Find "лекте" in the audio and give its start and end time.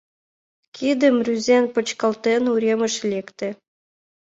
3.11-3.49